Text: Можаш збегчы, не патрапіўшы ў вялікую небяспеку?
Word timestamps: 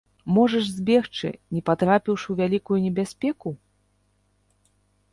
Можаш 0.35 0.65
збегчы, 0.77 1.29
не 1.57 1.61
патрапіўшы 1.69 2.23
ў 2.29 2.35
вялікую 2.41 2.79
небяспеку? 2.89 3.57